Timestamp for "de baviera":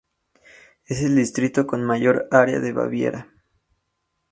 2.59-3.29